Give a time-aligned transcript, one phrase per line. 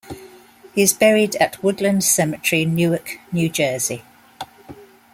[0.73, 4.01] He is buried at Woodland Cemetery, Newark, New Jersey.